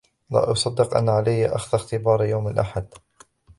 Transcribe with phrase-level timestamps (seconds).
[0.29, 2.87] لا أصدق أن عليّ أخذ اختبار يوم الأحد!